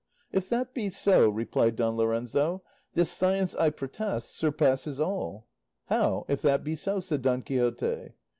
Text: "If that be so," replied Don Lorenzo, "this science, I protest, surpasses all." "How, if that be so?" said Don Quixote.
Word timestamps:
"If 0.31 0.49
that 0.49 0.73
be 0.73 0.89
so," 0.89 1.29
replied 1.29 1.75
Don 1.75 1.95
Lorenzo, 1.95 2.63
"this 2.95 3.11
science, 3.11 3.53
I 3.57 3.69
protest, 3.69 4.35
surpasses 4.35 4.99
all." 4.99 5.45
"How, 5.89 6.25
if 6.27 6.41
that 6.41 6.63
be 6.63 6.75
so?" 6.75 6.99
said 6.99 7.21
Don 7.21 7.43
Quixote. 7.43 8.13